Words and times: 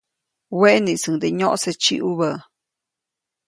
Weʼniʼisuŋde 0.59 1.27
nyoʼse 1.37 1.71
tsiʼubä. 1.81 2.29